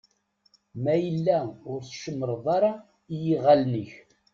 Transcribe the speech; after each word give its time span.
Ma 0.83 0.95
yella 1.03 1.37
ur 1.71 1.79
tcemreḍ 1.83 2.45
ara 2.57 2.71
i 3.13 3.15
yiɣalen-ik. 3.23 3.93